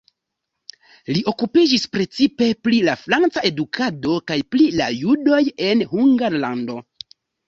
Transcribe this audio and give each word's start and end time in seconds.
Li 1.15 1.19
okupiĝis 1.31 1.83
precipe 1.97 2.47
pri 2.67 2.79
la 2.87 2.95
franca 3.01 3.43
edukado 3.49 4.15
kaj 4.31 4.37
pri 4.55 4.65
la 4.79 4.87
judoj 5.03 5.43
en 5.67 5.85
Hungarlando. 5.93 6.79